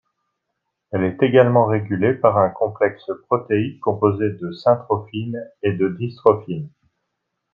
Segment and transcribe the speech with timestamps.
[0.89, 6.69] Elle est également régulée par un complexe protéique composé de syntrophines et de dystrophines.